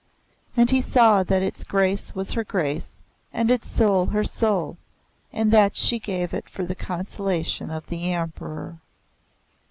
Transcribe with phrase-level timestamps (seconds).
[0.57, 2.95] And he saw that its grace was her grace,
[3.31, 4.77] and its soul her soul,
[5.31, 8.79] and that she gave it for the consolation of the Emperor.